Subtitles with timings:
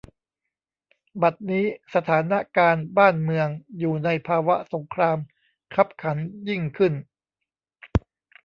[1.21, 3.47] บัดนี้ สถานะการณ์บ้านเมือง
[3.79, 5.17] อยู่ในภาวะสงคราม
[5.73, 6.17] คับขัน
[6.49, 6.93] ยิ่งขึ้น